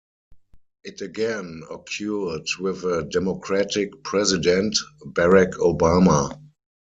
It 0.83 1.01
again 1.01 1.61
occurred 1.69 2.47
with 2.59 2.85
a 2.85 3.03
Democratic 3.03 4.01
President, 4.03 4.75
Barack 5.05 5.51
Obama. 5.57 6.41